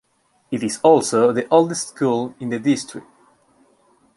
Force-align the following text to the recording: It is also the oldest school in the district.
It 0.49 0.63
is 0.63 0.79
also 0.81 1.31
the 1.31 1.47
oldest 1.51 1.89
school 1.89 2.33
in 2.39 2.49
the 2.49 2.57
district. 2.57 3.05